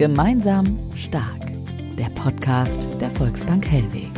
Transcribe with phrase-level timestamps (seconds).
[0.00, 1.42] Gemeinsam stark.
[1.98, 4.09] Der Podcast der Volksbank Hellweg.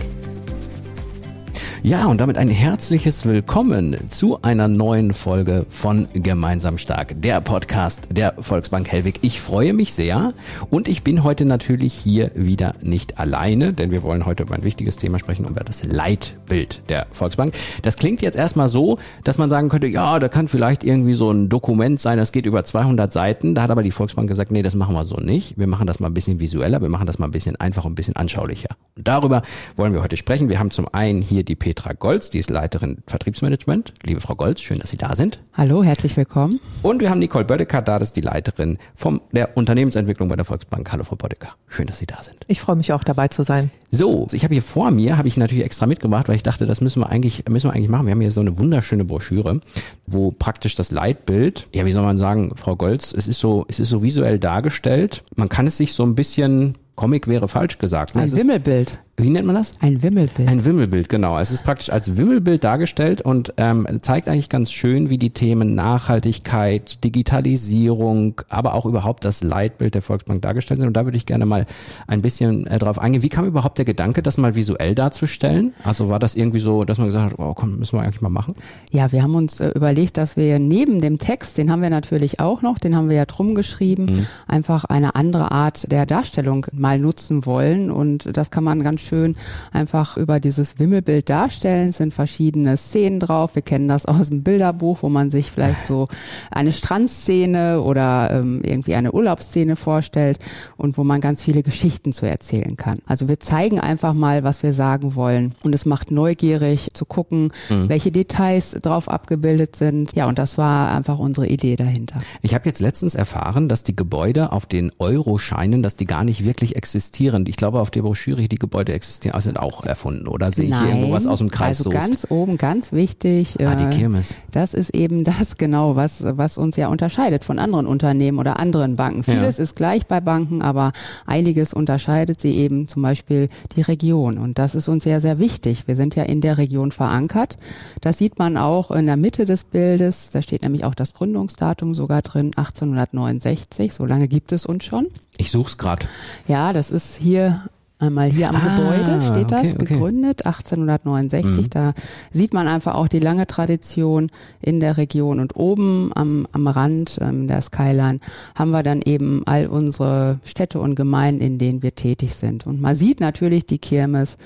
[1.85, 8.07] Ja, und damit ein herzliches Willkommen zu einer neuen Folge von Gemeinsam Stark, der Podcast
[8.13, 9.19] der Volksbank Hellwig.
[9.23, 10.33] Ich freue mich sehr
[10.71, 14.63] und ich bin heute natürlich hier wieder nicht alleine, denn wir wollen heute über ein
[14.63, 17.53] wichtiges Thema sprechen, über das Leitbild der Volksbank.
[17.83, 21.33] Das klingt jetzt erstmal so, dass man sagen könnte, ja, da kann vielleicht irgendwie so
[21.33, 23.57] ein Dokument sein, das geht über 200 Seiten.
[23.57, 25.59] Da hat aber die Volksbank gesagt, nee, das machen wir so nicht.
[25.59, 27.93] Wir machen das mal ein bisschen visueller, wir machen das mal ein bisschen einfacher und
[27.93, 28.69] ein bisschen anschaulicher.
[28.97, 29.43] Und darüber
[29.75, 30.49] wollen wir heute sprechen.
[30.49, 33.95] Wir haben zum einen hier die Petra Golz, die ist Leiterin Vertriebsmanagement.
[34.03, 35.41] Liebe Frau Golz, schön, dass Sie da sind.
[35.55, 36.61] Hallo, herzlich willkommen.
[36.83, 40.45] Und wir haben Nicole Bödecker da, das ist die Leiterin von der Unternehmensentwicklung bei der
[40.45, 40.93] Volksbank.
[40.93, 42.37] Hallo, Frau Bödecker, schön, dass Sie da sind.
[42.47, 43.71] Ich freue mich auch dabei zu sein.
[43.91, 46.83] So, ich habe hier vor mir, habe ich natürlich extra mitgebracht, weil ich dachte, das
[46.83, 48.05] müssen wir eigentlich, müssen wir eigentlich machen.
[48.05, 49.61] Wir haben hier so eine wunderschöne Broschüre,
[50.07, 53.81] wo praktisch das Leitbild, ja, wie soll man sagen, Frau Golz, es ist so, es
[53.81, 55.25] ist so visuell dargestellt.
[55.37, 58.15] Man kann es sich so ein bisschen Comic wäre falsch gesagt.
[58.15, 58.23] Ne?
[58.23, 58.99] Ein Wimmelbild.
[59.19, 59.73] Wie nennt man das?
[59.81, 60.49] Ein Wimmelbild.
[60.49, 61.39] Ein Wimmelbild, genau.
[61.39, 65.75] Es ist praktisch als Wimmelbild dargestellt und ähm, zeigt eigentlich ganz schön, wie die Themen
[65.75, 70.87] Nachhaltigkeit, Digitalisierung, aber auch überhaupt das Leitbild der Volksbank dargestellt sind.
[70.87, 71.67] Und da würde ich gerne mal
[72.07, 73.23] ein bisschen äh, drauf eingehen.
[73.23, 75.75] Wie kam überhaupt der Gedanke, das mal visuell darzustellen?
[75.85, 78.31] Also war das irgendwie so, dass man gesagt hat, oh komm, müssen wir eigentlich mal
[78.31, 78.55] machen?
[78.93, 82.41] Ja, wir haben uns äh, überlegt, dass wir neben dem Text, den haben wir natürlich
[82.41, 84.27] auch noch, den haben wir ja drum geschrieben, mhm.
[84.49, 87.91] einfach eine andere Art der Darstellung mal nutzen wollen.
[87.91, 89.37] Und das kann man ganz schön
[89.71, 91.91] einfach über dieses Wimmelbild darstellen.
[91.91, 93.55] Es sind verschiedene Szenen drauf.
[93.55, 96.09] Wir kennen das aus dem Bilderbuch, wo man sich vielleicht so
[96.51, 100.39] eine Strandszene oder ähm, irgendwie eine Urlaubsszene vorstellt
[100.77, 102.99] und wo man ganz viele Geschichten zu erzählen kann.
[103.07, 105.55] Also wir zeigen einfach mal, was wir sagen wollen.
[105.63, 107.89] Und es macht neugierig zu gucken, mhm.
[107.89, 110.15] welche Details drauf abgebildet sind.
[110.15, 112.21] Ja, und das war einfach unsere Idee dahinter.
[112.43, 116.45] Ich habe jetzt letztens erfahren, dass die Gebäude auf den Euro-Scheinen, dass die gar nicht
[116.45, 117.45] wirklich existieren.
[117.47, 120.69] Ich glaube, auf der Broschüre die Gebäude Gebäude existieren, also sind auch erfunden, oder sehe
[120.69, 121.79] ich hier irgendwas aus dem Kreis?
[121.79, 123.57] Also ganz oben, ganz wichtig.
[123.61, 124.37] Ah, die äh, Kirmes.
[124.51, 128.97] Das ist eben das genau, was, was uns ja unterscheidet von anderen Unternehmen oder anderen
[128.97, 129.23] Banken.
[129.23, 129.65] Vieles ja.
[129.65, 130.93] ist gleich bei Banken, aber
[131.27, 134.39] einiges unterscheidet sie eben, zum Beispiel die Region.
[134.39, 135.89] Und das ist uns sehr, sehr wichtig.
[135.89, 137.59] Wir sind ja in der Region verankert.
[138.01, 140.31] Das sieht man auch in der Mitte des Bildes.
[140.31, 143.93] Da steht nämlich auch das Gründungsdatum sogar drin, 1869.
[143.93, 145.09] So lange gibt es uns schon.
[145.39, 146.07] Ich suche es gerade.
[146.47, 147.63] Ja, das ist hier
[148.03, 151.67] Einmal hier am ah, Gebäude steht das, okay, gegründet 1869.
[151.67, 151.71] Mhm.
[151.71, 151.93] Da
[152.33, 155.39] sieht man einfach auch die lange Tradition in der Region.
[155.39, 158.19] Und oben am, am Rand ähm, der Skyline
[158.57, 162.67] haben wir dann eben all unsere Städte und Gemeinden, in denen wir tätig sind.
[162.67, 164.37] Und man sieht natürlich die Kirmes,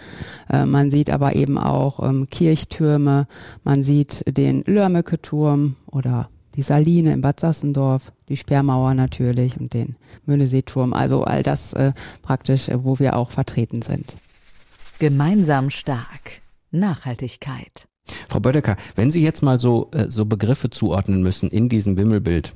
[0.50, 3.26] äh, man sieht aber eben auch ähm, Kirchtürme,
[3.64, 9.96] man sieht den Lörmecke-Turm oder die Saline in Bad Sassendorf, die Sperrmauer natürlich und den
[10.24, 10.92] Mönneseeturm.
[10.92, 14.14] Also all das äh, praktisch, äh, wo wir auch vertreten sind.
[14.98, 16.40] Gemeinsam stark.
[16.70, 17.86] Nachhaltigkeit.
[18.28, 22.54] Frau Bödecker, wenn Sie jetzt mal so, äh, so Begriffe zuordnen müssen in diesem Wimmelbild,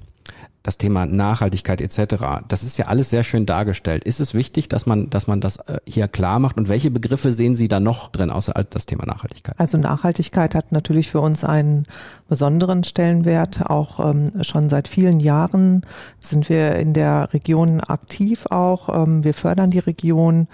[0.62, 2.42] das Thema Nachhaltigkeit etc.
[2.48, 4.04] Das ist ja alles sehr schön dargestellt.
[4.04, 6.58] Ist es wichtig, dass man, dass man das äh, hier klar macht?
[6.58, 9.54] Und welche Begriffe sehen Sie da noch drin, außer das Thema Nachhaltigkeit?
[9.58, 11.86] Also Nachhaltigkeit hat natürlich für uns einen
[12.28, 13.70] besonderen Stellenwert.
[13.70, 15.82] Auch ähm, schon seit vielen Jahren
[16.18, 18.88] sind wir in der Region aktiv auch.
[18.88, 20.46] Ähm, wir fördern die Region.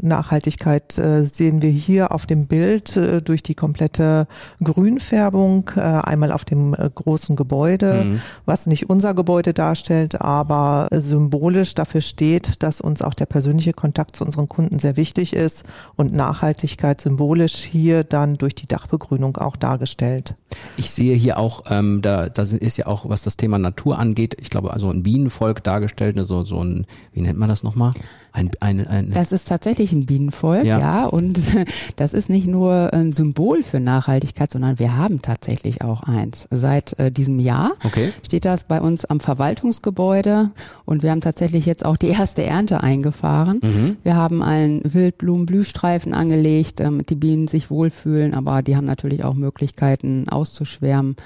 [0.00, 4.26] Nachhaltigkeit äh, sehen wir hier auf dem Bild äh, durch die komplette
[4.62, 8.20] Grünfärbung, äh, einmal auf dem äh, großen Gebäude, mhm.
[8.46, 14.16] was nicht unser Gebäude darstellt, aber symbolisch dafür steht, dass uns auch der persönliche Kontakt
[14.16, 15.64] zu unseren Kunden sehr wichtig ist
[15.96, 20.34] und Nachhaltigkeit symbolisch hier dann durch die Dachbegrünung auch dargestellt.
[20.76, 24.36] Ich sehe hier auch, ähm, da, das ist ja auch, was das Thema Natur angeht,
[24.40, 27.92] ich glaube, also ein Bienenvolk dargestellt, so, so ein, wie nennt man das nochmal?
[28.34, 30.78] Ein, ein, ein das ist tatsächlich ein Bienenvolk, ja.
[30.78, 31.04] ja.
[31.04, 31.38] Und
[31.96, 36.48] das ist nicht nur ein Symbol für Nachhaltigkeit, sondern wir haben tatsächlich auch eins.
[36.50, 38.12] Seit äh, diesem Jahr okay.
[38.24, 40.50] steht das bei uns am Verwaltungsgebäude
[40.86, 43.60] und wir haben tatsächlich jetzt auch die erste Ernte eingefahren.
[43.62, 43.96] Mhm.
[44.02, 49.34] Wir haben einen Wildblumenblühstreifen angelegt, damit die Bienen sich wohlfühlen, aber die haben natürlich auch
[49.34, 51.16] Möglichkeiten auszuschwärmen.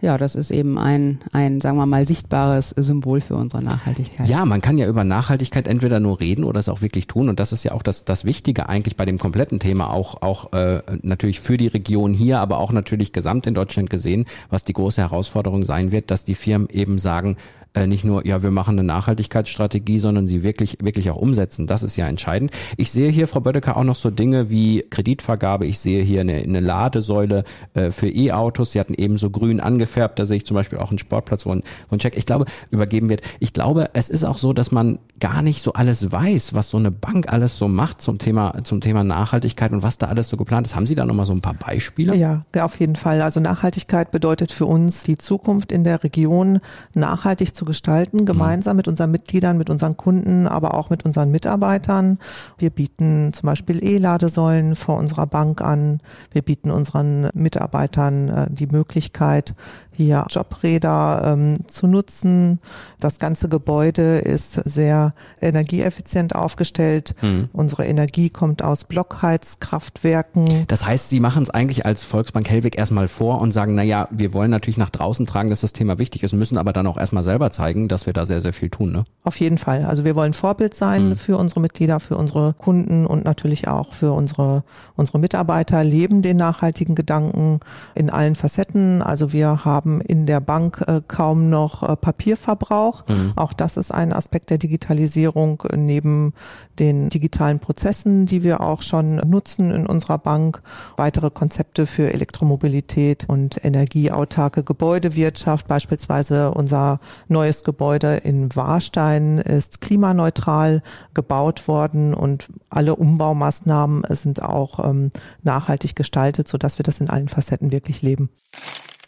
[0.00, 4.28] Ja, das ist eben ein, ein, sagen wir mal, sichtbares Symbol für unsere Nachhaltigkeit.
[4.28, 7.28] Ja, man kann ja über Nachhaltigkeit entweder nur reden oder es auch wirklich tun.
[7.28, 10.52] Und das ist ja auch das, das Wichtige eigentlich bei dem kompletten Thema, auch, auch
[10.52, 14.72] äh, natürlich für die Region hier, aber auch natürlich gesamt in Deutschland gesehen, was die
[14.72, 17.36] große Herausforderung sein wird, dass die Firmen eben sagen,
[17.74, 21.66] äh, nicht nur, ja, wir machen eine Nachhaltigkeitsstrategie, sondern sie wirklich, wirklich auch umsetzen.
[21.66, 22.52] Das ist ja entscheidend.
[22.76, 25.66] Ich sehe hier, Frau Bödecker, auch noch so Dinge wie Kreditvergabe.
[25.66, 27.42] Ich sehe hier eine, eine Ladesäule
[27.74, 28.72] äh, für E-Autos.
[28.72, 30.18] Sie hatten eben so grün angefärbt.
[30.18, 32.44] Da sehe ich zum Beispiel auch einen Sportplatz, wo ein, wo ein Check, ich glaube,
[32.70, 33.22] übergeben wird.
[33.40, 36.76] Ich glaube, es ist auch so, dass man gar nicht so alles weiß, was so
[36.76, 40.36] eine Bank alles so macht zum Thema, zum Thema Nachhaltigkeit und was da alles so
[40.36, 40.76] geplant ist.
[40.76, 42.14] Haben Sie da nochmal so ein paar Beispiele?
[42.14, 43.20] Ja, auf jeden Fall.
[43.20, 46.60] Also Nachhaltigkeit bedeutet für uns die Zukunft in der Region
[46.94, 48.26] nachhaltig zu gestalten, mhm.
[48.26, 52.18] gemeinsam mit unseren Mitgliedern, mit unseren Kunden, aber auch mit unseren Mitarbeitern.
[52.58, 56.00] Wir bieten zum Beispiel E-Ladesäulen vor unserer Bank an.
[56.30, 59.54] Wir bieten unseren Mitarbeitern äh, die Möglichkeit,
[59.96, 62.58] hier Jobräder ähm, zu nutzen.
[63.00, 67.14] Das ganze Gebäude ist sehr energieeffizient aufgestellt.
[67.22, 67.48] Mhm.
[67.52, 70.64] Unsere Energie kommt aus Blockheizkraftwerken.
[70.68, 74.08] Das heißt, Sie machen es eigentlich als Volksbank Hellwig erstmal vor und sagen, na ja,
[74.10, 76.96] wir wollen natürlich nach draußen tragen, dass das Thema wichtig ist, müssen aber dann auch
[76.96, 78.92] erstmal selber zeigen, dass wir da sehr, sehr viel tun.
[78.92, 79.04] Ne?
[79.22, 79.84] Auf jeden Fall.
[79.84, 81.16] Also wir wollen Vorbild sein mhm.
[81.16, 84.64] für unsere Mitglieder, für unsere Kunden und natürlich auch für unsere,
[84.96, 87.60] unsere Mitarbeiter, leben den nachhaltigen Gedanken
[87.94, 89.02] in allen Facetten.
[89.02, 93.04] Also wir haben haben in der Bank äh, kaum noch äh, Papierverbrauch.
[93.06, 93.32] Mhm.
[93.36, 96.32] Auch das ist ein Aspekt der Digitalisierung neben
[96.78, 100.62] den digitalen Prozessen, die wir auch schon nutzen in unserer Bank.
[100.96, 105.68] Weitere Konzepte für Elektromobilität und energieautarke Gebäudewirtschaft.
[105.68, 110.82] Beispielsweise unser neues Gebäude in Warstein ist klimaneutral
[111.12, 115.10] gebaut worden und alle Umbaumaßnahmen sind auch ähm,
[115.42, 118.30] nachhaltig gestaltet, sodass wir das in allen Facetten wirklich leben.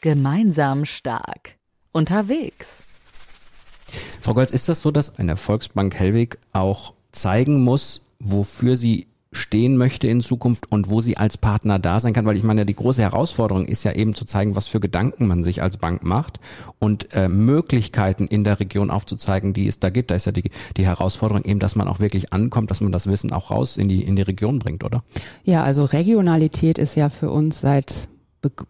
[0.06, 1.56] Gemeinsam stark.
[1.91, 2.85] Unterwegs.
[4.20, 9.76] Frau Golz, ist das so, dass eine Volksbank Hellwig auch zeigen muss, wofür sie stehen
[9.76, 12.76] möchte in Zukunft und wo sie als Partner da sein kann, weil ich meine, die
[12.76, 16.38] große Herausforderung ist ja eben zu zeigen, was für Gedanken man sich als Bank macht
[16.79, 20.12] und äh, Möglichkeiten in der Region aufzuzeigen, die es da gibt.
[20.12, 23.08] Da ist ja die, die Herausforderung eben, dass man auch wirklich ankommt, dass man das
[23.08, 25.03] Wissen auch raus in die, in die Region bringt, oder?
[25.43, 28.08] Ja, also Regionalität ist ja für uns seit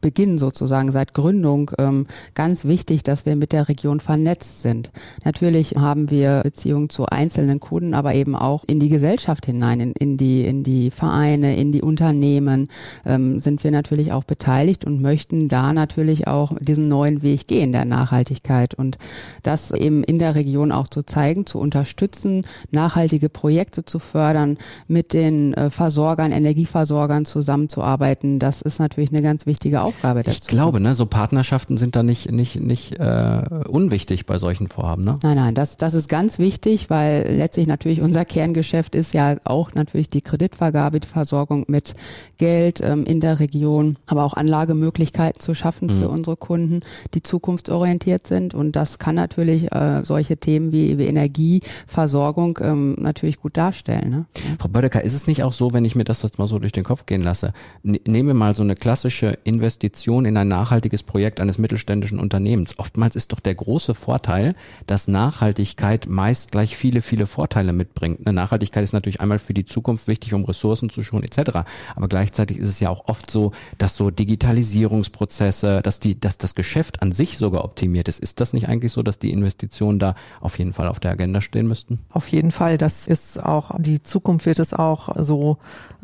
[0.00, 4.90] Beginn sozusagen, seit Gründung ähm, ganz wichtig, dass wir mit der Region vernetzt sind.
[5.25, 9.93] Natürlich haben wir Beziehungen zu einzelnen Kunden, aber eben auch in die Gesellschaft hinein, in,
[9.93, 12.69] in die in die Vereine, in die Unternehmen
[13.05, 17.73] ähm, sind wir natürlich auch beteiligt und möchten da natürlich auch diesen neuen Weg gehen
[17.73, 18.99] der Nachhaltigkeit und
[19.43, 24.58] das eben in der Region auch zu zeigen, zu unterstützen, nachhaltige Projekte zu fördern,
[24.88, 28.38] mit den äh, Versorgern, Energieversorgern zusammenzuarbeiten.
[28.38, 30.39] Das ist natürlich eine ganz wichtige wichtige Aufgabe dazu.
[30.43, 35.05] Ich glaube, ne, so Partnerschaften sind da nicht nicht nicht äh, unwichtig bei solchen Vorhaben,
[35.05, 35.19] ne?
[35.23, 39.75] Nein, nein, das das ist ganz wichtig, weil letztlich natürlich unser Kerngeschäft ist ja auch
[39.75, 41.95] natürlich die Kreditvergabe, die Versorgung mit
[42.39, 46.01] Geld ähm, in der Region, aber auch Anlagemöglichkeiten zu schaffen mhm.
[46.01, 46.81] für unsere Kunden,
[47.15, 53.41] die zukunftsorientiert sind und das kann natürlich äh, solche Themen wie, wie Energieversorgung ähm, natürlich
[53.41, 54.11] gut darstellen.
[54.11, 54.27] Ne?
[54.59, 56.73] Frau Bödecker, ist es nicht auch so, wenn ich mir das jetzt mal so durch
[56.73, 57.53] den Kopf gehen lasse,
[57.83, 62.79] ne, nehmen wir mal so eine klassische Investition in ein nachhaltiges Projekt eines mittelständischen Unternehmens.
[62.79, 64.55] Oftmals ist doch der große Vorteil,
[64.87, 68.20] dass Nachhaltigkeit meist gleich viele, viele Vorteile mitbringt.
[68.26, 71.61] Eine Nachhaltigkeit ist natürlich einmal für die Zukunft wichtig, um Ressourcen zu schonen etc.
[71.95, 76.54] Aber gleichzeitig ist es ja auch oft so, dass so Digitalisierungsprozesse, dass die, dass das
[76.54, 78.19] Geschäft an sich sogar optimiert ist.
[78.19, 81.40] Ist das nicht eigentlich so, dass die Investitionen da auf jeden Fall auf der Agenda
[81.40, 82.00] stehen müssten?
[82.11, 82.76] Auf jeden Fall.
[82.76, 85.57] Das ist auch, die Zukunft wird es auch so,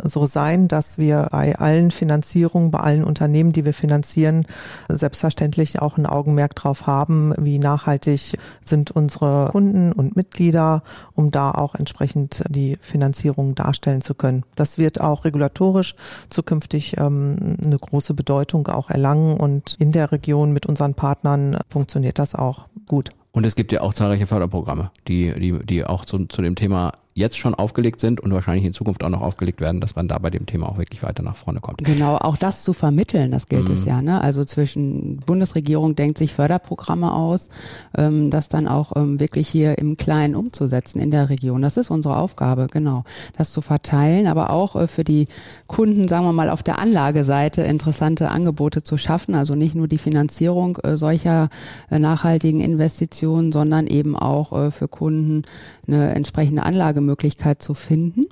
[0.02, 4.44] so sein, dass wir bei allen Finanzierungen, bei allen Unternehmen Unternehmen, die wir finanzieren,
[4.90, 10.82] selbstverständlich auch ein Augenmerk drauf haben, wie nachhaltig sind unsere Kunden und Mitglieder,
[11.14, 14.44] um da auch entsprechend die Finanzierung darstellen zu können.
[14.54, 15.94] Das wird auch regulatorisch
[16.28, 22.18] zukünftig ähm, eine große Bedeutung auch erlangen und in der Region mit unseren Partnern funktioniert
[22.18, 23.12] das auch gut.
[23.34, 26.92] Und es gibt ja auch zahlreiche Förderprogramme, die, die, die auch zu, zu dem Thema
[27.14, 30.18] jetzt schon aufgelegt sind und wahrscheinlich in Zukunft auch noch aufgelegt werden, dass man da
[30.18, 31.84] bei dem Thema auch wirklich weiter nach vorne kommt.
[31.84, 33.74] Genau, auch das zu vermitteln, das gilt mhm.
[33.74, 34.00] es ja.
[34.00, 34.20] Ne?
[34.20, 37.48] Also zwischen Bundesregierung denkt sich Förderprogramme aus,
[37.96, 41.60] ähm, das dann auch ähm, wirklich hier im Kleinen umzusetzen in der Region.
[41.60, 43.04] Das ist unsere Aufgabe, genau,
[43.36, 45.28] das zu verteilen, aber auch äh, für die
[45.66, 49.34] Kunden, sagen wir mal, auf der Anlageseite interessante Angebote zu schaffen.
[49.34, 51.50] Also nicht nur die Finanzierung äh, solcher
[51.90, 55.42] äh, nachhaltigen Investitionen, sondern eben auch äh, für Kunden
[55.86, 56.62] eine entsprechende
[57.02, 58.24] Anlagemöglichkeit zu finden.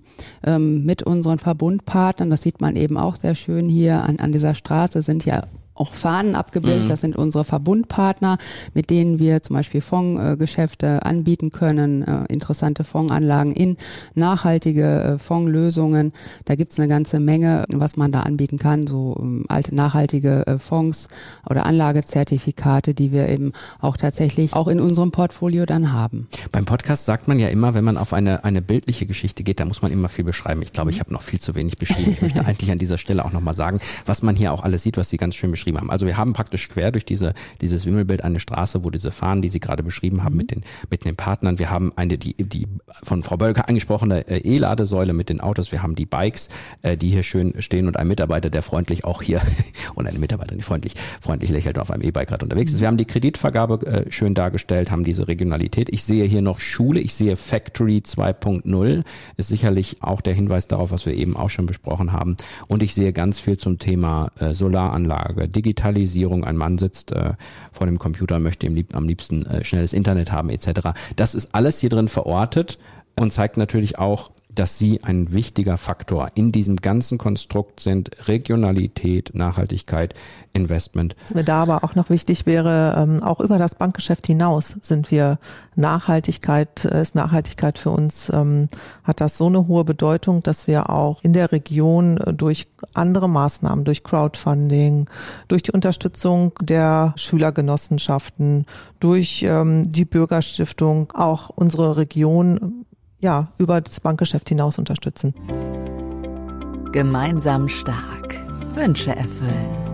[0.45, 4.55] Ähm, mit unseren Verbundpartnern, das sieht man eben auch sehr schön hier an, an dieser
[4.55, 5.45] Straße, sind ja
[5.81, 6.85] auch Fahnen abgebildet.
[6.85, 6.89] Mhm.
[6.89, 8.39] Das sind unsere Verbundpartner,
[8.75, 13.77] mit denen wir zum Beispiel Fondsgeschäfte anbieten können, äh, interessante Fondsanlagen in
[14.15, 16.13] nachhaltige äh, Fondslösungen.
[16.45, 20.59] Da gibt's eine ganze Menge, was man da anbieten kann, so ähm, alte nachhaltige äh,
[20.59, 21.09] Fonds
[21.49, 26.29] oder Anlagezertifikate, die wir eben auch tatsächlich auch in unserem Portfolio dann haben.
[26.53, 29.65] Beim Podcast sagt man ja immer, wenn man auf eine, eine bildliche Geschichte geht, da
[29.65, 30.61] muss man immer viel beschreiben.
[30.61, 32.13] Ich glaube, ich habe noch viel zu wenig beschrieben.
[32.13, 34.99] Ich möchte eigentlich an dieser Stelle auch nochmal sagen, was man hier auch alles sieht,
[34.99, 35.91] was Sie ganz schön beschrieben beschrieben haben.
[35.91, 39.49] Also wir haben praktisch quer durch diese, dieses Wimmelbild eine Straße, wo diese Fahnen, die
[39.49, 40.39] Sie gerade beschrieben haben, mhm.
[40.39, 41.59] mit den, mit den Partnern.
[41.59, 42.67] Wir haben eine, die, die
[43.03, 45.73] von Frau Bölker angesprochene äh, E-Ladesäule mit den Autos.
[45.73, 46.49] Wir haben die Bikes,
[46.83, 49.41] äh, die hier schön stehen und ein Mitarbeiter, der freundlich auch hier,
[49.95, 52.81] und eine Mitarbeiterin, die freundlich, freundlich lächelt auf einem E-Bike gerade unterwegs ist.
[52.81, 55.89] Wir haben die Kreditvergabe äh, schön dargestellt, haben diese Regionalität.
[55.91, 59.05] Ich sehe hier noch Schule, ich sehe Factory 2.0,
[59.37, 62.37] ist sicherlich auch der Hinweis darauf, was wir eben auch schon besprochen haben.
[62.69, 67.35] Und ich sehe ganz viel zum Thema Solaranlage, Digitalisierung, ein Mann sitzt äh,
[67.71, 70.91] vor dem Computer, möchte im lieb, am liebsten äh, schnelles Internet haben etc.
[71.17, 72.79] Das ist alles hier drin verortet
[73.19, 78.11] und zeigt natürlich auch, dass sie ein wichtiger Faktor in diesem ganzen Konstrukt sind.
[78.29, 80.15] Regionalität, Nachhaltigkeit,
[80.53, 81.15] Investment.
[81.23, 85.11] Was mir da aber auch noch wichtig wäre, ähm, auch über das Bankgeschäft hinaus sind
[85.11, 85.39] wir
[85.77, 88.69] Nachhaltigkeit, äh, ist Nachhaltigkeit für uns, ähm,
[89.05, 93.29] hat das so eine hohe Bedeutung, dass wir auch in der Region äh, durch andere
[93.29, 95.09] Maßnahmen, durch Crowdfunding,
[95.49, 98.67] durch die Unterstützung der Schülergenossenschaften,
[98.99, 102.87] durch ähm, die Bürgerstiftung auch unsere Region
[103.21, 105.35] ja, über das Bankgeschäft hinaus unterstützen.
[106.93, 108.35] Gemeinsam stark.
[108.75, 109.90] Wünsche erfüllen.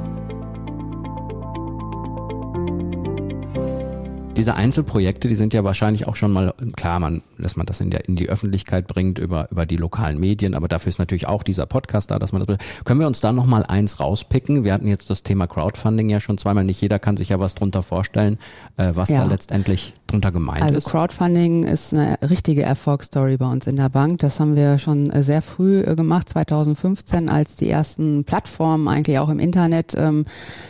[4.36, 7.90] Diese Einzelprojekte, die sind ja wahrscheinlich auch schon mal, klar, man, dass man das in,
[7.90, 11.42] der, in die Öffentlichkeit bringt über, über die lokalen Medien, aber dafür ist natürlich auch
[11.42, 14.64] dieser Podcast da, dass man das, können wir uns da nochmal eins rauspicken?
[14.64, 17.54] Wir hatten jetzt das Thema Crowdfunding ja schon zweimal, nicht jeder kann sich ja was
[17.54, 18.38] drunter vorstellen,
[18.76, 19.22] äh, was ja.
[19.22, 20.86] da letztendlich drunter gemeint also ist.
[20.86, 24.18] Also Crowdfunding ist eine richtige Erfolgsstory bei uns in der Bank.
[24.20, 29.28] Das haben wir schon sehr früh äh, gemacht, 2015, als die ersten Plattformen eigentlich auch
[29.28, 30.24] im Internet ähm,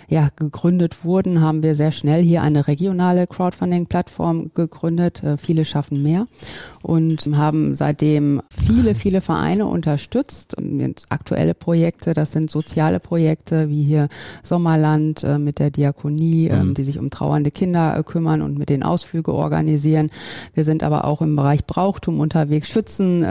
[0.08, 3.26] ja, gegründet wurden, haben wir sehr schnell hier eine regionale
[3.56, 5.22] Crowdfunding-Plattform gegründet.
[5.22, 6.26] Äh, viele schaffen mehr
[6.82, 10.54] und haben seitdem viele, viele Vereine unterstützt.
[10.60, 14.08] Jetzt aktuelle Projekte, das sind soziale Projekte wie hier
[14.42, 16.74] Sommerland äh, mit der Diakonie, äh, mhm.
[16.74, 20.10] die sich um trauernde Kinder äh, kümmern und mit den Ausflüge organisieren.
[20.54, 23.24] Wir sind aber auch im Bereich Brauchtum unterwegs, Schützen,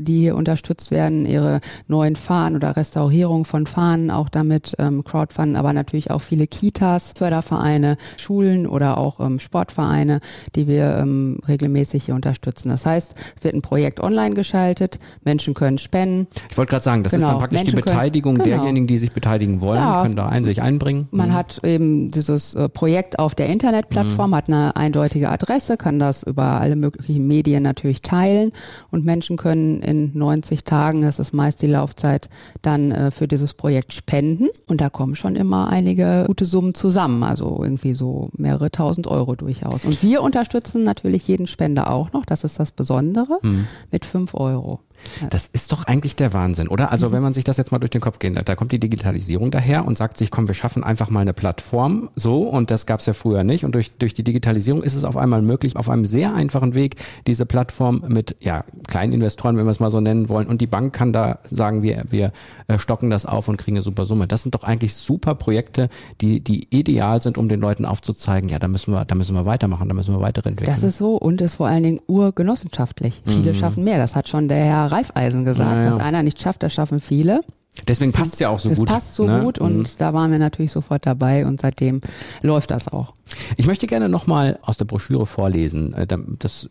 [0.00, 5.56] die hier unterstützt werden, ihre neuen Fahnen oder Restaurierung von Fahnen auch damit ähm, crowdfunden,
[5.56, 9.38] aber natürlich auch viele Kitas, Fördervereine, Schulen oder auch ähm,
[9.72, 10.20] Sportvereine,
[10.54, 12.68] die wir ähm, regelmäßig hier unterstützen.
[12.68, 16.28] Das heißt, es wird ein Projekt online geschaltet, Menschen können spenden.
[16.50, 18.56] Ich wollte gerade sagen, das genau, ist dann praktisch Menschen die Beteiligung können, genau.
[18.58, 21.08] derjenigen, die sich beteiligen wollen, ja, können da ein, sich einbringen.
[21.10, 21.34] Man mhm.
[21.34, 24.34] hat eben dieses äh, Projekt auf der Internetplattform, mhm.
[24.34, 28.52] hat eine eindeutige Adresse, kann das über alle möglichen Medien natürlich teilen
[28.90, 32.28] und Menschen können in 90 Tagen, das ist meist die Laufzeit,
[32.62, 34.48] dann äh, für dieses Projekt spenden.
[34.66, 39.36] Und da kommen schon immer einige gute Summen zusammen, also irgendwie so mehrere tausend Euro
[39.62, 39.84] durchaus.
[39.84, 43.66] Und wir unterstützen natürlich jeden Spender auch noch, das ist das Besondere, mhm.
[43.90, 44.80] mit fünf Euro.
[45.30, 46.90] Das ist doch eigentlich der Wahnsinn, oder?
[46.92, 47.12] Also mhm.
[47.12, 49.86] wenn man sich das jetzt mal durch den Kopf geht, da kommt die Digitalisierung daher
[49.86, 53.06] und sagt sich, komm, wir schaffen einfach mal eine Plattform, so, und das gab es
[53.06, 53.64] ja früher nicht.
[53.64, 56.96] Und durch, durch die Digitalisierung ist es auf einmal möglich, auf einem sehr einfachen Weg,
[57.26, 60.66] diese Plattform mit ja, kleinen Investoren, wenn wir es mal so nennen wollen, und die
[60.66, 62.32] Bank kann da sagen, wir, wir
[62.68, 64.26] äh, stocken das auf und kriegen eine super Summe.
[64.26, 65.88] Das sind doch eigentlich super Projekte,
[66.20, 69.46] die, die ideal sind, um den Leuten aufzuzeigen, ja, da müssen wir, da müssen wir
[69.46, 70.74] weitermachen, da müssen wir weiterentwickeln.
[70.74, 73.22] Das ist so und ist vor allen Dingen urgenossenschaftlich.
[73.24, 73.56] Viele mhm.
[73.56, 73.98] schaffen mehr.
[73.98, 75.74] Das hat schon der Herr Reifeisen gesagt.
[75.74, 75.90] Ja, ja.
[75.90, 77.42] Was einer nicht schafft, das schaffen viele.
[77.88, 78.88] Deswegen passt es ja auch so das gut.
[78.88, 79.40] Es passt so ne?
[79.42, 79.86] gut und Mhm.
[79.98, 82.02] da waren wir natürlich sofort dabei und seitdem
[82.42, 83.14] läuft das auch.
[83.56, 85.94] Ich möchte gerne nochmal aus der Broschüre vorlesen.
[85.94, 86.06] Äh,
[86.38, 86.68] Das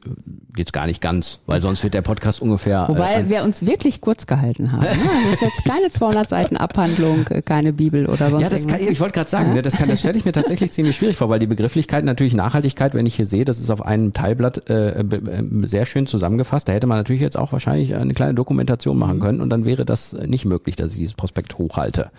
[0.53, 2.87] geht gar nicht ganz, weil sonst wird der Podcast ungefähr.
[2.87, 4.81] Wobei äh, wir uns wirklich kurz gehalten haben.
[4.83, 4.89] ne?
[5.31, 8.79] Das ist jetzt keine 200 Seiten Abhandlung, äh, keine Bibel oder sonst ja, das kann,
[8.79, 11.29] ich wollte gerade sagen, ne, das, kann, das stelle ich mir tatsächlich ziemlich schwierig vor,
[11.29, 14.99] weil die Begrifflichkeit natürlich Nachhaltigkeit, wenn ich hier sehe, das ist auf einem Teilblatt äh,
[14.99, 16.67] äh, sehr schön zusammengefasst.
[16.67, 19.21] Da hätte man natürlich jetzt auch wahrscheinlich eine kleine Dokumentation machen Mhm.
[19.21, 22.11] können und dann wäre das nicht möglich, dass ich dieses Prospekt hochhalte.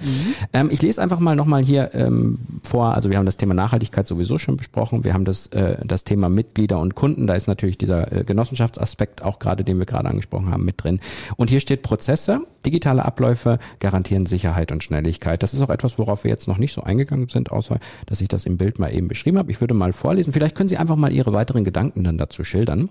[0.52, 2.94] Ähm, ich lese einfach mal nochmal hier ähm, vor.
[2.94, 5.04] Also wir haben das Thema Nachhaltigkeit sowieso schon besprochen.
[5.04, 7.26] Wir haben das, äh, das Thema Mitglieder und Kunden.
[7.26, 11.00] Da ist natürlich dieser äh, Genossenschaftsaspekt auch gerade, den wir gerade angesprochen haben, mit drin.
[11.36, 15.42] Und hier steht Prozesse, digitale Abläufe garantieren Sicherheit und Schnelligkeit.
[15.42, 18.28] Das ist auch etwas, worauf wir jetzt noch nicht so eingegangen sind, außer dass ich
[18.28, 19.50] das im Bild mal eben beschrieben habe.
[19.50, 20.32] Ich würde mal vorlesen.
[20.32, 22.88] Vielleicht können Sie einfach mal Ihre weiteren Gedanken dann dazu schildern,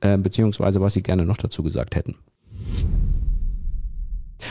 [0.00, 2.16] äh, beziehungsweise was Sie gerne noch dazu gesagt hätten.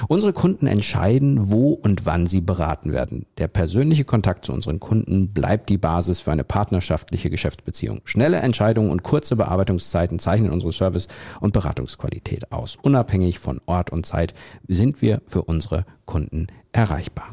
[0.08, 3.26] Unsere Kunden entscheiden, wo und wann sie beraten werden.
[3.38, 8.02] Der persönliche Kontakt zu unseren Kunden bleibt die Basis für eine partnerschaftliche Geschäftsbeziehung.
[8.06, 11.08] Schnelle Entscheidungen und kurze Bearbeitungszeiten zeichnen unsere Service-
[11.40, 12.78] und Beratungsqualität aus.
[12.82, 14.34] Unabhängig von Ort und Zeit
[14.68, 17.32] sind wir für unsere Kunden erreichbar.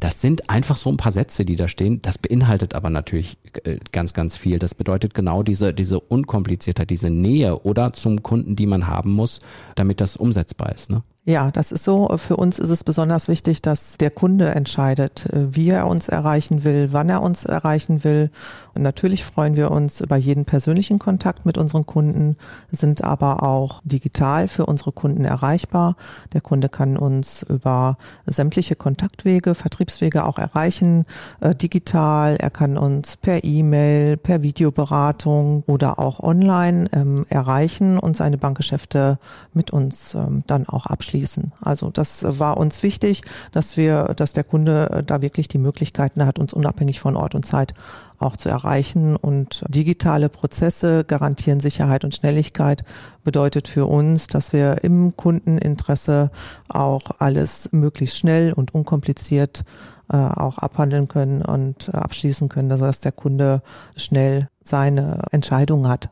[0.00, 2.00] Das sind einfach so ein paar Sätze, die da stehen.
[2.02, 4.58] Das beinhaltet aber natürlich äh, ganz, ganz viel.
[4.58, 9.40] Das bedeutet genau diese, diese Unkompliziertheit, diese Nähe oder zum Kunden, die man haben muss,
[9.74, 10.90] damit das umsetzbar ist.
[10.90, 11.02] Ne?
[11.28, 12.08] Ja, das ist so.
[12.16, 16.64] Für uns ist es besonders wichtig, dass der Kunde entscheidet, äh, wie er uns erreichen
[16.64, 18.30] will, wann er uns erreichen will.
[18.72, 22.36] Und natürlich freuen wir uns über jeden persönlichen Kontakt mit unseren Kunden,
[22.70, 25.96] sind aber auch digital für unsere Kunden erreichbar.
[26.32, 31.04] Der Kunde kann uns über sämtliche Kontaktwege, Vertriebswege auch erreichen,
[31.40, 32.36] äh, digital.
[32.36, 39.18] Er kann uns per E-Mail, per Videoberatung oder auch online ähm, erreichen und seine Bankgeschäfte
[39.52, 41.17] mit uns ähm, dann auch abschließen.
[41.60, 43.22] Also das war uns wichtig,
[43.52, 47.34] dass wir, dass der Kunde äh, da wirklich die Möglichkeiten hat, uns unabhängig von Ort
[47.34, 47.74] und Zeit
[48.18, 49.16] auch zu erreichen.
[49.16, 52.84] Und digitale Prozesse garantieren Sicherheit und Schnelligkeit,
[53.24, 56.30] bedeutet für uns, dass wir im Kundeninteresse
[56.68, 59.64] auch alles möglichst schnell und unkompliziert
[60.10, 63.62] äh, auch abhandeln können und äh, abschließen können, dass der Kunde
[63.96, 66.08] schnell seine Entscheidung hat.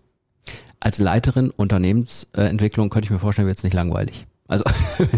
[0.81, 4.27] Als Leiterin Unternehmensentwicklung könnte ich mir vorstellen, wird es nicht langweilig.
[4.49, 4.65] Also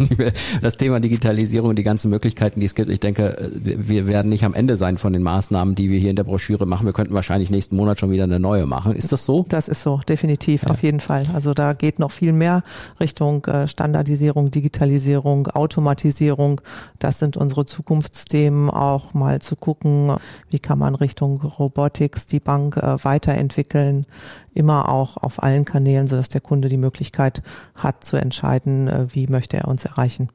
[0.63, 4.29] das Thema Digitalisierung und die ganzen Möglichkeiten, die es gibt, ich denke, äh, wir werden
[4.29, 6.87] nicht am Ende sein von den Maßnahmen, die wir hier in der Broschüre machen.
[6.87, 8.95] Wir könnten wahrscheinlich nächsten Monat schon wieder eine neue machen.
[8.95, 9.45] Ist das so?
[9.49, 10.71] Das ist so, definitiv, Ja.
[10.71, 11.27] auf jeden Fall.
[11.35, 12.63] Also da geht noch viel mehr
[13.01, 16.61] Richtung äh, Standardisierung, Digitalisierung, Automatisierung.
[16.99, 20.13] Das sind unsere Zukunftsthemen, auch mal zu gucken,
[20.51, 24.07] wie kann man Richtung Robotics die Bank äh, weiterentwickeln.
[24.55, 27.43] Immer auch auf allen Kanälen, sodass der Kunde die Möglichkeit
[27.77, 30.29] hat zu entscheiden, äh, wie möchte er uns erreichen.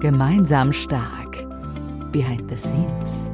[0.00, 1.46] Gemeinsam stark.
[2.10, 3.29] Behind the scenes.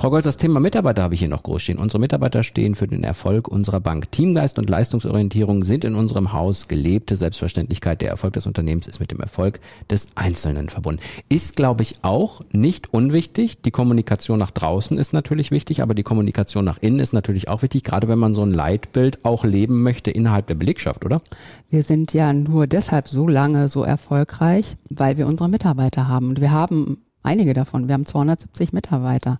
[0.00, 1.76] Frau Golz, das Thema Mitarbeiter habe ich hier noch groß stehen.
[1.76, 4.10] Unsere Mitarbeiter stehen für den Erfolg unserer Bank.
[4.10, 8.00] Teamgeist und Leistungsorientierung sind in unserem Haus gelebte Selbstverständlichkeit.
[8.00, 11.02] Der Erfolg des Unternehmens ist mit dem Erfolg des Einzelnen verbunden.
[11.28, 13.60] Ist, glaube ich, auch nicht unwichtig.
[13.60, 17.60] Die Kommunikation nach draußen ist natürlich wichtig, aber die Kommunikation nach innen ist natürlich auch
[17.60, 21.20] wichtig, gerade wenn man so ein Leitbild auch leben möchte innerhalb der Belegschaft, oder?
[21.68, 26.30] Wir sind ja nur deshalb so lange so erfolgreich, weil wir unsere Mitarbeiter haben.
[26.30, 27.88] Und wir haben einige davon.
[27.88, 29.38] Wir haben 270 Mitarbeiter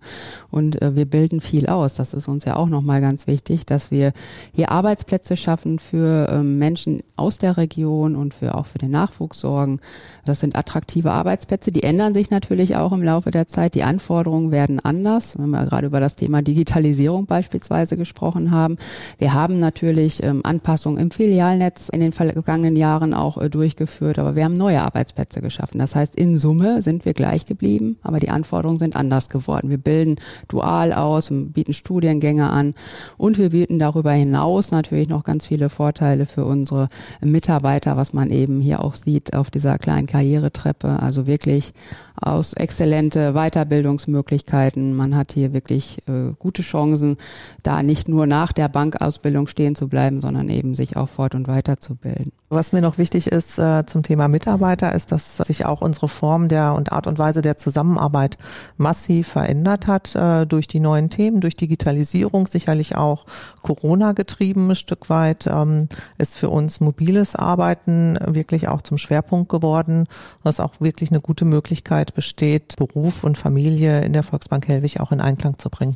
[0.51, 1.95] und äh, wir bilden viel aus.
[1.95, 4.13] Das ist uns ja auch nochmal ganz wichtig, dass wir
[4.53, 9.39] hier Arbeitsplätze schaffen für ähm, Menschen aus der Region und für auch für den Nachwuchs
[9.39, 9.79] sorgen.
[10.25, 11.71] Das sind attraktive Arbeitsplätze.
[11.71, 13.73] Die ändern sich natürlich auch im Laufe der Zeit.
[13.73, 15.37] Die Anforderungen werden anders.
[15.37, 18.77] Wenn wir gerade über das Thema Digitalisierung beispielsweise gesprochen haben.
[19.17, 24.35] Wir haben natürlich ähm, Anpassungen im Filialnetz in den vergangenen Jahren auch äh, durchgeführt, aber
[24.35, 25.79] wir haben neue Arbeitsplätze geschaffen.
[25.79, 27.70] Das heißt, in Summe sind wir gleich geblieben,
[28.01, 29.69] aber die Anforderungen sind anders geworden.
[29.69, 32.73] Wir bilden dual aus, und bieten Studiengänge an
[33.17, 36.87] und wir bieten darüber hinaus natürlich noch ganz viele Vorteile für unsere
[37.21, 40.99] Mitarbeiter, was man eben hier auch sieht auf dieser kleinen Karrieretreppe.
[41.01, 41.73] Also wirklich
[42.15, 44.93] aus exzellente Weiterbildungsmöglichkeiten.
[44.95, 47.17] Man hat hier wirklich äh, gute Chancen,
[47.63, 51.47] da nicht nur nach der Bankausbildung stehen zu bleiben, sondern eben sich auch fort- und
[51.47, 52.31] weiterzubilden.
[52.53, 56.49] Was mir noch wichtig ist äh, zum Thema Mitarbeiter, ist, dass sich auch unsere Form
[56.49, 58.37] der und Art und Weise der Zusammenarbeit
[58.75, 63.25] massiv verändert hat äh, durch die neuen Themen, durch Digitalisierung, sicherlich auch
[63.61, 65.87] Corona getrieben ein Stück weit, ähm,
[66.17, 70.07] ist für uns mobiles Arbeiten wirklich auch zum Schwerpunkt geworden,
[70.43, 75.13] was auch wirklich eine gute Möglichkeit besteht, Beruf und Familie in der Volksbank Hellwig auch
[75.13, 75.95] in Einklang zu bringen.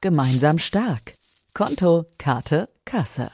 [0.00, 1.12] Gemeinsam stark.
[1.52, 3.28] Konto, Karte, Kasse.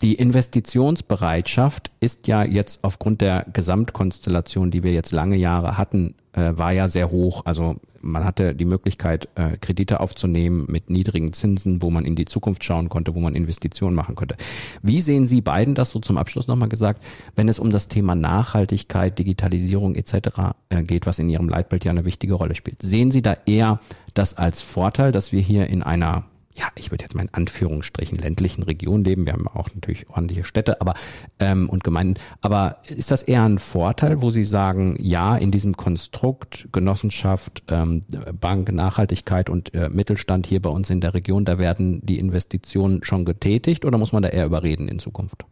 [0.00, 6.52] Die Investitionsbereitschaft ist ja jetzt aufgrund der Gesamtkonstellation, die wir jetzt lange Jahre hatten, äh,
[6.56, 7.42] war ja sehr hoch.
[7.46, 12.26] Also man hatte die Möglichkeit, äh, Kredite aufzunehmen mit niedrigen Zinsen, wo man in die
[12.26, 14.36] Zukunft schauen konnte, wo man Investitionen machen konnte.
[14.82, 18.14] Wie sehen Sie beiden das so zum Abschluss nochmal gesagt, wenn es um das Thema
[18.14, 20.54] Nachhaltigkeit, Digitalisierung etc.
[20.68, 22.82] Äh, geht, was in Ihrem Leitbild ja eine wichtige Rolle spielt?
[22.82, 23.80] Sehen Sie da eher
[24.14, 26.24] das als Vorteil, dass wir hier in einer
[26.58, 29.26] ja, ich würde jetzt mal in Anführungsstrichen ländlichen Region leben.
[29.26, 30.94] Wir haben auch natürlich ordentliche Städte, aber
[31.38, 32.20] ähm, und Gemeinden.
[32.40, 38.02] Aber ist das eher ein Vorteil, wo Sie sagen, ja, in diesem Konstrukt Genossenschaft, ähm,
[38.40, 43.04] Bank, Nachhaltigkeit und äh, Mittelstand hier bei uns in der Region, da werden die Investitionen
[43.04, 45.44] schon getätigt oder muss man da eher überreden in Zukunft?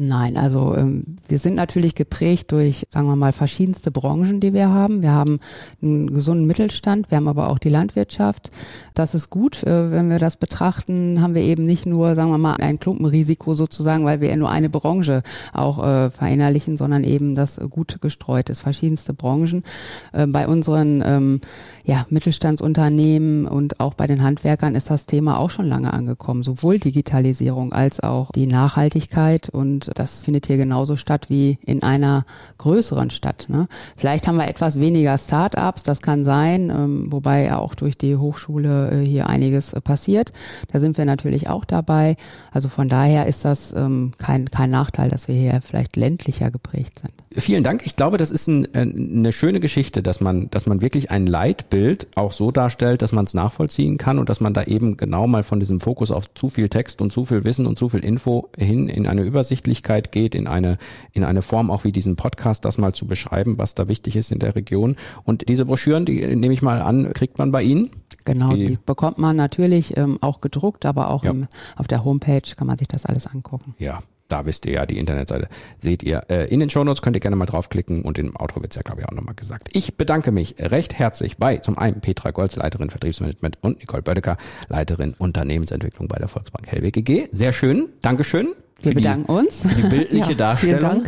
[0.00, 4.68] Nein, also ähm, wir sind natürlich geprägt durch, sagen wir mal, verschiedenste Branchen, die wir
[4.68, 5.02] haben.
[5.02, 5.40] Wir haben
[5.82, 8.52] einen gesunden Mittelstand, wir haben aber auch die Landwirtschaft.
[8.94, 12.38] Das ist gut, äh, wenn wir das betrachten, haben wir eben nicht nur, sagen wir
[12.38, 17.34] mal, ein Klumpenrisiko sozusagen, weil wir ja nur eine Branche auch äh, verinnerlichen, sondern eben
[17.34, 19.64] das gut gestreut ist, verschiedenste Branchen.
[20.12, 21.40] Äh, bei unseren ähm,
[21.88, 26.78] ja, Mittelstandsunternehmen und auch bei den Handwerkern ist das Thema auch schon lange angekommen, sowohl
[26.78, 32.26] Digitalisierung als auch die Nachhaltigkeit und das findet hier genauso statt wie in einer
[32.58, 33.46] größeren Stadt.
[33.48, 33.68] Ne?
[33.96, 38.90] Vielleicht haben wir etwas weniger Start-ups, das kann sein, ähm, wobei auch durch die Hochschule
[38.90, 40.34] äh, hier einiges äh, passiert.
[40.70, 42.16] Da sind wir natürlich auch dabei.
[42.52, 46.98] Also von daher ist das ähm, kein, kein Nachteil, dass wir hier vielleicht ländlicher geprägt
[46.98, 47.14] sind.
[47.32, 47.86] Vielen Dank.
[47.86, 51.26] Ich glaube, das ist ein, äh, eine schöne Geschichte, dass man, dass man wirklich ein
[51.26, 51.77] Leitbild
[52.14, 55.42] auch so darstellt, dass man es nachvollziehen kann und dass man da eben genau mal
[55.42, 58.48] von diesem Fokus auf zu viel Text und zu viel Wissen und zu viel Info
[58.56, 60.78] hin in eine Übersichtlichkeit geht, in eine,
[61.12, 64.32] in eine Form auch wie diesen Podcast, das mal zu beschreiben, was da wichtig ist
[64.32, 64.96] in der Region.
[65.24, 67.90] Und diese Broschüren, die nehme ich mal an, kriegt man bei Ihnen?
[68.24, 71.30] Genau, die, die bekommt man natürlich ähm, auch gedruckt, aber auch ja.
[71.30, 73.74] im, auf der Homepage kann man sich das alles angucken.
[73.78, 76.22] Ja, da wisst ihr ja die Internetseite, seht ihr.
[76.28, 79.00] Äh, in den Shownotes könnt ihr gerne mal draufklicken und im Outro wird's ja, glaube
[79.00, 79.68] ich, auch nochmal gesagt.
[79.72, 84.36] Ich bedanke mich recht herzlich bei zum einen Petra Golz, Leiterin Vertriebsmanagement und Nicole Bödecker,
[84.68, 87.28] Leiterin Unternehmensentwicklung bei der Volksbank Helwig EG.
[87.32, 88.48] Sehr schön, Dankeschön.
[88.80, 89.62] Wir bedanken die, uns.
[89.62, 91.06] Für die bildliche ja, Darstellung.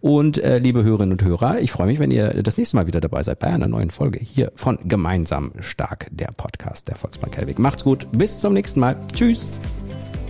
[0.00, 3.00] Und äh, liebe Hörerinnen und Hörer, ich freue mich, wenn ihr das nächste Mal wieder
[3.00, 7.60] dabei seid bei einer neuen Folge hier von Gemeinsam Stark, der Podcast der Volksbank Helwig.
[7.60, 8.96] Macht's gut, bis zum nächsten Mal.
[9.14, 9.52] Tschüss.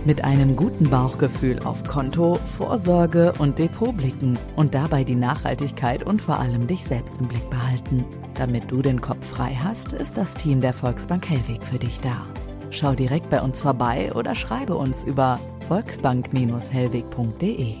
[0.05, 6.21] Mit einem guten Bauchgefühl auf Konto, Vorsorge und Depot blicken und dabei die Nachhaltigkeit und
[6.21, 8.03] vor allem dich selbst im Blick behalten.
[8.33, 12.27] Damit du den Kopf frei hast, ist das Team der Volksbank Hellweg für dich da.
[12.69, 15.39] Schau direkt bei uns vorbei oder schreibe uns über
[15.69, 17.75] volksbank-hellweg.de.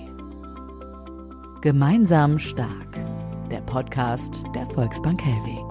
[1.59, 2.97] Gemeinsam stark.
[3.51, 5.62] Der Podcast der Volksbank Hellweg.